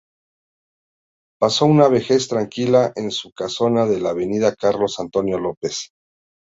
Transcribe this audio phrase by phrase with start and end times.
[1.39, 5.91] Pasó una vejez tranquila en su casona de la avenida Carlos Antonio López.